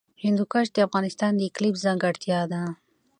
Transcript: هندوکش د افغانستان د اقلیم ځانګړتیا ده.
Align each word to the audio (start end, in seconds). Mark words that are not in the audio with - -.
هندوکش 0.23 0.67
د 0.71 0.77
افغانستان 0.87 1.31
د 1.35 1.41
اقلیم 1.49 1.75
ځانګړتیا 1.85 2.39
ده. 2.51 2.61